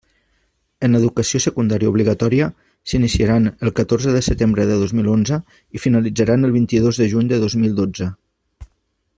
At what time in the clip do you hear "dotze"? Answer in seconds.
7.83-8.13